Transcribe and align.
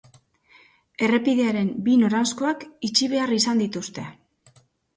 Errepidearen 1.07 1.69
bi 1.89 1.99
noranzkoak 2.05 2.67
itxi 2.91 3.13
behar 3.15 3.37
izan 3.39 3.65
dituzte. 3.67 4.11